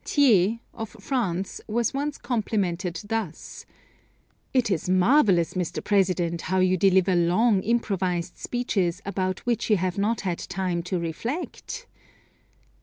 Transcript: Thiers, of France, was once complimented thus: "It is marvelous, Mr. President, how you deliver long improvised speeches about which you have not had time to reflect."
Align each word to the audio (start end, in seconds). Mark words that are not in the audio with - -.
Thiers, 0.03 0.57
of 0.73 0.89
France, 0.99 1.61
was 1.67 1.93
once 1.93 2.17
complimented 2.17 2.99
thus: 3.07 3.67
"It 4.51 4.71
is 4.71 4.89
marvelous, 4.89 5.53
Mr. 5.53 5.83
President, 5.83 6.41
how 6.41 6.57
you 6.57 6.75
deliver 6.75 7.15
long 7.15 7.61
improvised 7.61 8.35
speeches 8.35 9.03
about 9.05 9.41
which 9.45 9.69
you 9.69 9.77
have 9.77 9.99
not 9.99 10.21
had 10.21 10.39
time 10.39 10.81
to 10.81 10.97
reflect." 10.97 11.85